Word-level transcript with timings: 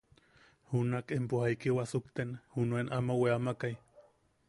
–¿Junak 0.71 1.11
empo 1.17 1.43
jaiki 1.43 1.75
wasukten 1.81 2.29
junuen 2.57 2.93
ama 3.01 3.19
weamakai? 3.21 3.75